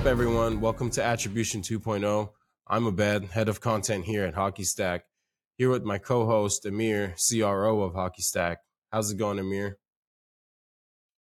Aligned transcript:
up, 0.00 0.06
everyone? 0.06 0.62
Welcome 0.62 0.88
to 0.92 1.04
Attribution 1.04 1.60
2.0. 1.60 2.30
I'm 2.66 2.84
Obaid, 2.84 3.28
head 3.28 3.50
of 3.50 3.60
content 3.60 4.06
here 4.06 4.24
at 4.24 4.34
HockeyStack, 4.34 5.00
here 5.58 5.68
with 5.68 5.84
my 5.84 5.98
co 5.98 6.24
host, 6.24 6.64
Emir, 6.64 7.14
CRO 7.18 7.82
of 7.82 7.92
HockeyStack. 7.92 8.56
How's 8.90 9.10
it 9.10 9.18
going, 9.18 9.38
Emir? 9.38 9.76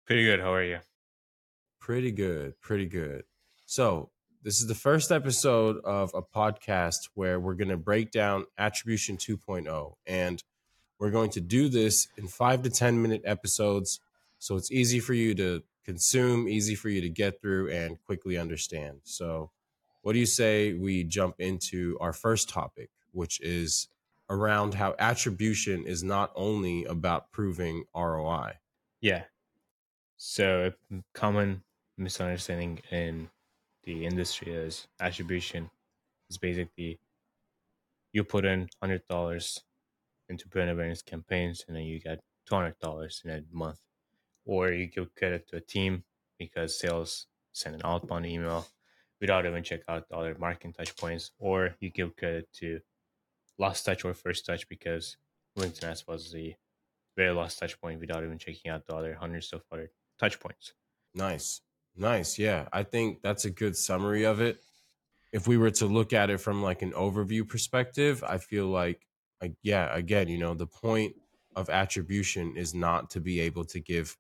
Pretty 0.06 0.24
good. 0.24 0.40
How 0.40 0.54
are 0.54 0.64
you? 0.64 0.80
Pretty 1.82 2.14
good. 2.14 2.54
Pretty 2.62 2.86
good. 2.86 3.24
So, 3.66 4.12
this 4.44 4.62
is 4.62 4.68
the 4.68 4.76
first 4.76 5.12
episode 5.12 5.84
of 5.84 6.14
a 6.14 6.22
podcast 6.22 7.10
where 7.16 7.38
we're 7.38 7.56
going 7.56 7.68
to 7.68 7.78
break 7.78 8.12
down 8.12 8.46
Attribution 8.58 9.18
2.0. 9.18 9.94
And 10.06 10.42
we're 11.02 11.12
going 11.12 11.32
to 11.32 11.42
do 11.42 11.68
this 11.68 12.08
in 12.16 12.30
five 12.30 12.62
to 12.62 12.70
10 12.70 13.02
minute 13.02 13.24
episodes. 13.26 14.00
So, 14.38 14.56
it's 14.56 14.72
easy 14.72 15.02
for 15.02 15.14
you 15.14 15.36
to 15.36 15.64
consume, 15.86 16.48
easy 16.48 16.76
for 16.76 16.90
you 16.90 17.02
to 17.02 17.10
get 17.10 17.42
through, 17.42 17.72
and 17.72 18.02
quickly 18.06 18.38
understand. 18.38 19.00
So, 19.04 19.52
what 20.02 20.14
do 20.14 20.20
you 20.20 20.26
say 20.26 20.74
we 20.74 21.04
jump 21.04 21.36
into 21.40 21.98
our 22.00 22.14
first 22.14 22.50
topic, 22.50 22.90
which 23.12 23.42
is 23.42 23.90
around 24.30 24.74
how 24.74 24.96
attribution 25.00 25.86
is 25.86 26.04
not 26.04 26.32
only 26.36 26.86
about 26.86 27.32
proving 27.32 27.84
ROI? 27.96 28.54
Yeah. 29.02 29.24
So, 30.18 30.72
a 30.92 30.96
common 31.14 31.64
misunderstanding 31.98 32.82
in 32.92 33.30
the 33.84 34.06
industry 34.06 34.54
is 34.54 34.88
attribution 35.00 35.70
is 36.30 36.38
basically 36.38 37.00
you 38.14 38.24
put 38.24 38.46
in 38.46 38.70
hundred 38.82 39.02
dollars 39.08 39.62
into 40.30 40.48
brand 40.48 40.70
awareness 40.70 41.02
campaigns 41.02 41.66
and 41.68 41.76
then 41.76 41.84
you 41.84 42.00
get 42.00 42.20
two 42.48 42.56
hundred 42.56 42.78
dollars 42.80 43.22
in 43.26 43.32
a 43.32 43.42
month 43.52 43.80
or 44.46 44.72
you 44.72 44.88
give 44.88 45.14
credit 45.16 45.48
to 45.50 45.58
a 45.58 45.62
team 45.62 46.04
because 46.38 46.80
sales 46.80 47.28
send 47.52 47.76
an 47.76 47.82
outbound 47.84 48.26
email 48.26 48.68
without 49.20 49.46
even 49.46 49.64
check 49.64 49.82
out 49.88 50.08
the 50.08 50.16
other 50.16 50.36
marketing 50.40 50.74
touch 50.74 50.96
points, 50.96 51.32
or 51.40 51.76
you 51.80 51.90
give 51.90 52.16
credit 52.16 52.48
to 52.54 52.80
last 53.58 53.84
touch 53.84 54.06
or 54.06 54.14
first 54.14 54.46
touch 54.46 54.68
because 54.70 55.18
LinkedIn 55.58 55.84
ads 55.84 56.08
was 56.08 56.32
the 56.32 56.56
very 57.18 57.34
last 57.34 57.60
touch 57.60 57.80
point 57.82 58.00
without 58.00 58.24
even 58.24 58.38
checking 58.38 58.72
out 58.72 58.86
the 58.86 58.96
other 58.96 59.16
hundreds 59.20 59.52
of 59.52 59.62
other 59.72 59.92
touch 60.20 60.40
points. 60.40 60.74
Nice. 61.14 61.62
Nice. 61.98 62.40
Yeah. 62.40 62.68
I 62.72 62.84
think 62.84 63.22
that's 63.22 63.44
a 63.44 63.50
good 63.50 63.76
summary 63.76 64.24
of 64.26 64.40
it. 64.40 64.62
If 65.34 65.48
we 65.48 65.58
were 65.58 65.72
to 65.72 65.86
look 65.86 66.14
at 66.14 66.30
it 66.30 66.40
from 66.40 66.64
like 66.64 66.82
an 66.82 66.94
overview 66.94 67.48
perspective, 67.48 68.24
I 68.26 68.38
feel 68.38 68.68
like, 68.68 69.06
like 69.42 69.54
yeah, 69.62 69.94
again, 69.94 70.30
you 70.30 70.38
know, 70.38 70.54
the 70.54 70.66
point 70.66 71.14
of 71.56 71.70
attribution 71.70 72.56
is 72.56 72.74
not 72.74 73.10
to 73.12 73.20
be 73.20 73.42
able 73.42 73.66
to 73.66 73.80
give 73.80 74.18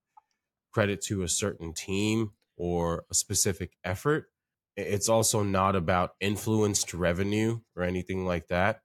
credit 0.71 1.01
to 1.01 1.23
a 1.23 1.27
certain 1.27 1.73
team 1.73 2.31
or 2.57 3.05
a 3.09 3.13
specific 3.13 3.77
effort. 3.83 4.29
It's 4.75 5.09
also 5.09 5.43
not 5.43 5.75
about 5.75 6.11
influenced 6.19 6.93
revenue 6.93 7.61
or 7.75 7.83
anything 7.83 8.25
like 8.25 8.47
that. 8.47 8.81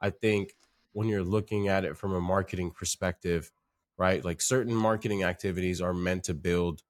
I 0.00 0.10
think 0.10 0.54
when 0.92 1.08
you're 1.08 1.22
looking 1.24 1.68
at 1.68 1.84
it 1.84 1.96
from 1.96 2.14
a 2.14 2.20
marketing 2.20 2.70
perspective, 2.70 3.50
right? 3.98 4.24
Like 4.24 4.40
certain 4.40 4.74
marketing 4.74 5.24
activities 5.24 5.80
are 5.80 5.94
meant 5.94 6.24
to 6.24 6.34
build 6.34 6.82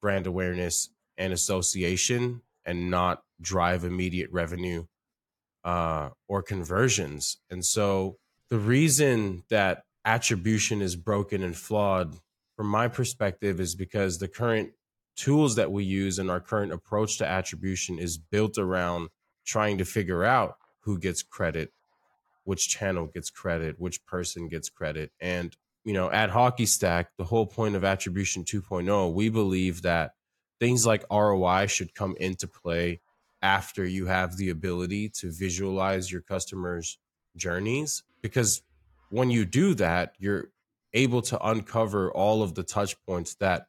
brand 0.00 0.26
awareness 0.26 0.90
and 1.18 1.32
association 1.32 2.42
and 2.64 2.90
not 2.90 3.22
drive 3.40 3.84
immediate 3.84 4.30
revenue 4.32 4.86
uh, 5.64 6.10
or 6.28 6.42
conversions. 6.42 7.38
And 7.50 7.64
so 7.64 8.18
the 8.48 8.58
reason 8.58 9.44
that 9.50 9.84
attribution 10.04 10.80
is 10.80 10.96
broken 10.96 11.42
and 11.42 11.56
flawed 11.56 12.16
from 12.60 12.68
my 12.68 12.88
perspective 12.88 13.58
is 13.58 13.74
because 13.74 14.18
the 14.18 14.28
current 14.28 14.72
tools 15.16 15.56
that 15.56 15.72
we 15.72 15.82
use 15.82 16.18
and 16.18 16.30
our 16.30 16.40
current 16.40 16.70
approach 16.74 17.16
to 17.16 17.26
attribution 17.26 17.98
is 17.98 18.18
built 18.18 18.58
around 18.58 19.08
trying 19.46 19.78
to 19.78 19.84
figure 19.86 20.24
out 20.24 20.58
who 20.80 20.98
gets 20.98 21.22
credit, 21.22 21.72
which 22.44 22.68
channel 22.68 23.06
gets 23.06 23.30
credit, 23.30 23.76
which 23.78 24.04
person 24.04 24.46
gets 24.46 24.68
credit. 24.68 25.10
And, 25.22 25.56
you 25.84 25.94
know, 25.94 26.10
at 26.10 26.28
HockeyStack, 26.28 27.06
the 27.16 27.24
whole 27.24 27.46
point 27.46 27.76
of 27.76 27.82
Attribution 27.82 28.44
2.0, 28.44 29.14
we 29.14 29.30
believe 29.30 29.80
that 29.80 30.10
things 30.58 30.84
like 30.84 31.10
ROI 31.10 31.66
should 31.68 31.94
come 31.94 32.14
into 32.20 32.46
play 32.46 33.00
after 33.40 33.86
you 33.86 34.04
have 34.04 34.36
the 34.36 34.50
ability 34.50 35.08
to 35.20 35.32
visualize 35.32 36.12
your 36.12 36.20
customers' 36.20 36.98
journeys. 37.34 38.02
Because 38.20 38.60
when 39.08 39.30
you 39.30 39.46
do 39.46 39.72
that, 39.76 40.12
you're 40.18 40.50
able 40.94 41.22
to 41.22 41.46
uncover 41.46 42.12
all 42.12 42.42
of 42.42 42.54
the 42.54 42.62
touch 42.62 43.00
points 43.06 43.34
that 43.36 43.66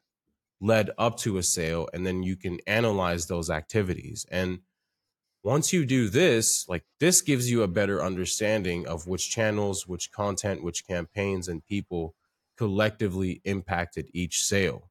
led 0.60 0.90
up 0.96 1.18
to 1.18 1.38
a 1.38 1.42
sale 1.42 1.88
and 1.92 2.06
then 2.06 2.22
you 2.22 2.36
can 2.36 2.58
analyze 2.66 3.26
those 3.26 3.50
activities. 3.50 4.24
And 4.30 4.60
once 5.42 5.72
you 5.72 5.84
do 5.84 6.08
this 6.08 6.68
like 6.68 6.84
this 7.00 7.20
gives 7.20 7.50
you 7.50 7.62
a 7.62 7.68
better 7.68 8.02
understanding 8.02 8.86
of 8.86 9.08
which 9.08 9.30
channels 9.30 9.88
which 9.88 10.12
content 10.12 10.62
which 10.62 10.86
campaigns 10.86 11.48
and 11.48 11.66
people 11.66 12.14
collectively 12.56 13.40
impacted 13.44 14.08
each 14.12 14.44
sale. 14.44 14.90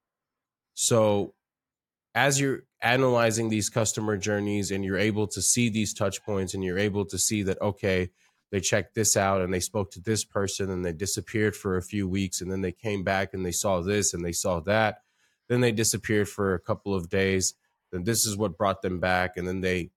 So 0.73 1.33
as 2.13 2.39
you're 2.39 2.63
analyzing 2.81 3.49
these 3.49 3.69
customer 3.69 4.17
journeys 4.17 4.71
and 4.71 4.83
you're 4.83 4.97
able 4.97 5.27
to 5.27 5.41
see 5.41 5.69
these 5.69 5.93
touch 5.93 6.23
points 6.23 6.53
and 6.53 6.63
you're 6.63 6.79
able 6.79 7.05
to 7.05 7.17
see 7.17 7.43
that 7.43 7.61
okay 7.61 8.09
they 8.51 8.59
checked 8.59 8.93
this 8.93 9.15
out 9.15 9.41
and 9.41 9.53
they 9.53 9.61
spoke 9.61 9.91
to 9.91 10.01
this 10.01 10.25
person 10.25 10.69
and 10.69 10.83
they 10.83 10.91
disappeared 10.91 11.55
for 11.55 11.77
a 11.77 11.81
few 11.81 12.07
weeks 12.07 12.41
and 12.41 12.51
then 12.51 12.61
they 12.61 12.73
came 12.73 13.03
back 13.03 13.33
and 13.33 13.45
they 13.45 13.51
saw 13.51 13.79
this 13.79 14.13
and 14.13 14.23
they 14.23 14.33
saw 14.33 14.59
that. 14.59 15.01
Then 15.47 15.61
they 15.61 15.71
disappeared 15.71 16.27
for 16.27 16.53
a 16.53 16.59
couple 16.59 16.93
of 16.93 17.09
days. 17.09 17.55
Then 17.91 18.03
this 18.03 18.25
is 18.25 18.37
what 18.37 18.57
brought 18.57 18.81
them 18.81 18.99
back 18.99 19.37
and 19.37 19.47
then 19.47 19.61
they 19.61 19.91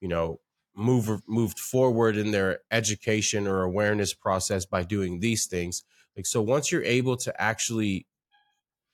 you 0.00 0.08
know 0.08 0.40
move 0.74 1.22
moved 1.28 1.58
forward 1.58 2.16
in 2.16 2.30
their 2.30 2.60
education 2.70 3.46
or 3.46 3.62
awareness 3.62 4.14
process 4.14 4.64
by 4.64 4.82
doing 4.84 5.20
these 5.20 5.46
things. 5.46 5.84
Like 6.16 6.26
so 6.26 6.40
once 6.40 6.72
you're 6.72 6.84
able 6.84 7.16
to 7.18 7.40
actually 7.40 8.06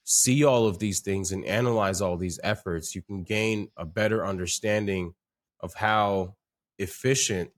see 0.03 0.45
all 0.45 0.67
of 0.67 0.81
these 0.81 1.01
things 1.01 1.31
and 1.31 1.45
analyze 1.45 2.03
all 2.03 2.19
these 2.19 2.39
efforts 2.43 2.95
you 2.95 3.01
can 3.01 3.23
gain 3.23 3.71
a 3.75 3.87
better 3.87 4.27
understanding 4.27 5.15
of 5.61 5.73
how 5.73 6.35
efficient 6.79 7.51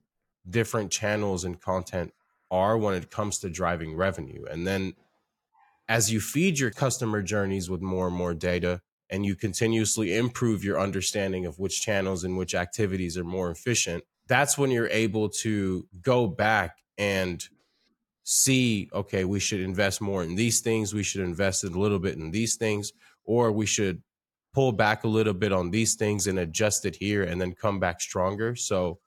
different 0.49 0.91
channels 0.91 1.43
and 1.43 1.59
content 1.59 2.13
are 2.49 2.77
when 2.77 2.95
it 2.95 3.11
comes 3.11 3.39
to 3.39 3.49
driving 3.49 3.95
revenue. 3.95 4.45
And 4.49 4.65
then 4.65 4.93
as 5.89 6.11
you 6.11 6.19
feed 6.19 6.59
your 6.59 6.71
customer 6.71 7.21
journeys 7.21 7.69
with 7.69 7.81
more 7.81 8.07
and 8.07 8.15
more 8.15 8.33
data 8.33 8.81
and 9.09 9.25
you 9.25 9.35
continuously 9.35 10.15
improve 10.15 10.63
your 10.63 10.79
understanding 10.79 11.45
of 11.45 11.59
which 11.59 11.81
channels 11.81 12.23
and 12.23 12.37
which 12.37 12.55
activities 12.55 13.17
are 13.17 13.23
more 13.23 13.51
efficient, 13.51 14.03
that's 14.27 14.57
when 14.57 14.71
you're 14.71 14.89
able 14.89 15.29
to 15.29 15.87
go 16.01 16.27
back 16.27 16.77
and 16.97 17.47
see, 18.23 18.89
okay, 18.93 19.23
we 19.23 19.39
should 19.39 19.61
invest 19.61 20.01
more 20.01 20.23
in 20.23 20.35
these 20.35 20.59
things, 20.59 20.93
we 20.93 21.03
should 21.03 21.21
invest 21.21 21.63
a 21.63 21.69
little 21.69 21.99
bit 21.99 22.17
in 22.17 22.31
these 22.31 22.55
things, 22.55 22.91
or 23.23 23.51
we 23.53 23.65
should 23.65 24.01
pull 24.53 24.73
back 24.73 25.05
a 25.05 25.07
little 25.07 25.33
bit 25.33 25.53
on 25.53 25.71
these 25.71 25.95
things 25.95 26.27
and 26.27 26.39
adjust 26.39 26.85
it 26.85 26.95
here 26.95 27.23
and 27.23 27.39
then 27.39 27.53
come 27.53 27.79
back 27.79 28.01
stronger. 28.01 28.55
So 28.55 28.99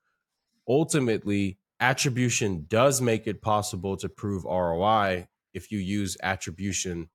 ultimately, 0.71 1.59
attribution 1.81 2.65
does 2.69 3.01
make 3.01 3.27
it 3.27 3.43
possible 3.43 3.97
to 3.97 4.09
prove 4.09 4.45
ROI 4.45 5.27
if 5.53 5.73
you 5.73 5.79
use 5.79 6.17
attribution 6.23 7.11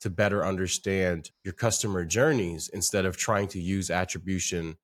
to 0.00 0.10
better 0.10 0.44
understand 0.44 1.30
your 1.44 1.54
customer 1.54 2.04
journeys 2.04 2.68
instead 2.68 3.06
of 3.06 3.16
trying 3.16 3.46
to 3.48 3.60
use 3.60 3.90
attribution 3.90 4.76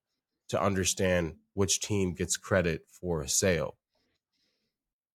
to 0.49 0.63
understand 0.63 1.35
which 1.55 1.81
team 1.81 2.15
gets 2.15 2.37
credit 2.37 2.83
for 2.89 3.23
a 3.23 3.29
sale. 3.29 3.77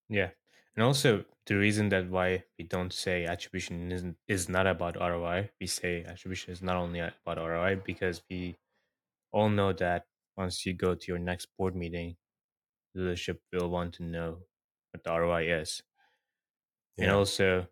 Yeah. 0.09 0.29
And 0.75 0.83
also 0.83 1.25
the 1.45 1.55
reason 1.55 1.89
that 1.89 2.09
why 2.09 2.43
we 2.57 2.65
don't 2.65 2.93
say 2.93 3.25
attribution 3.25 3.91
isn't 3.91 4.17
is 4.27 4.49
not 4.49 4.67
about 4.67 4.99
ROI. 4.99 5.49
We 5.59 5.67
say 5.67 6.03
attribution 6.03 6.51
is 6.51 6.61
not 6.61 6.75
only 6.75 6.99
about 6.99 7.37
ROI 7.37 7.81
because 7.85 8.21
we 8.29 8.55
all 9.31 9.49
know 9.49 9.73
that 9.73 10.05
once 10.37 10.65
you 10.65 10.73
go 10.73 10.95
to 10.95 11.05
your 11.07 11.19
next 11.19 11.47
board 11.57 11.75
meeting, 11.75 12.15
leadership 12.95 13.43
will 13.51 13.69
want 13.69 13.95
to 13.95 14.03
know 14.03 14.43
what 14.91 15.03
the 15.03 15.11
ROI 15.11 15.43
is. 15.51 15.83
Yeah. 16.97 17.05
And 17.05 17.11
also, 17.11 17.67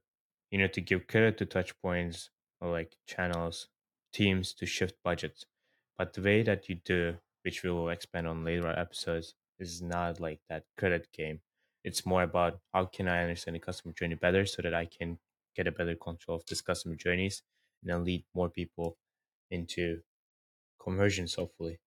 you 0.51 0.57
know, 0.57 0.67
to 0.67 0.81
give 0.81 1.07
credit 1.07 1.37
to 1.37 1.45
touch 1.45 1.79
points 1.81 2.29
or 2.59 2.71
like 2.71 2.97
channels, 3.05 3.69
teams 4.13 4.53
to 4.55 4.65
shift 4.65 4.95
budgets. 5.03 5.45
But 5.97 6.13
the 6.13 6.21
way 6.21 6.43
that 6.43 6.69
you 6.69 6.75
do, 6.75 7.19
which 7.43 7.63
we 7.63 7.71
will 7.71 7.89
expand 7.89 8.27
on 8.27 8.43
later 8.43 8.67
episodes, 8.67 9.35
is 9.59 9.81
not 9.81 10.19
like 10.19 10.41
that 10.49 10.65
credit 10.77 11.11
game. 11.11 11.41
It's 11.83 12.05
more 12.05 12.23
about 12.23 12.61
how 12.73 12.85
can 12.85 13.07
I 13.07 13.21
understand 13.23 13.55
the 13.55 13.59
customer 13.59 13.93
journey 13.93 14.15
better 14.15 14.45
so 14.45 14.61
that 14.61 14.73
I 14.73 14.85
can 14.85 15.19
get 15.55 15.67
a 15.67 15.71
better 15.71 15.95
control 15.95 16.37
of 16.37 16.45
this 16.45 16.61
customer 16.61 16.95
journeys 16.95 17.43
and 17.81 17.89
then 17.91 18.03
lead 18.03 18.25
more 18.33 18.49
people 18.49 18.97
into 19.49 20.03
conversions, 20.79 21.35
hopefully. 21.35 21.79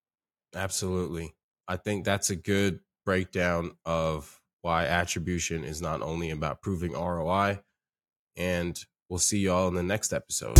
Absolutely. 0.54 1.34
I 1.68 1.76
think 1.76 2.04
that's 2.04 2.30
a 2.30 2.36
good 2.36 2.80
breakdown 3.04 3.72
of 3.84 4.40
why 4.62 4.84
attribution 4.84 5.64
is 5.64 5.80
not 5.80 6.02
only 6.02 6.30
about 6.30 6.62
proving 6.62 6.92
ROI. 6.92 7.60
And 8.36 8.78
we'll 9.08 9.18
see 9.18 9.38
y'all 9.38 9.68
in 9.68 9.74
the 9.74 9.82
next 9.82 10.12
episode. 10.12 10.58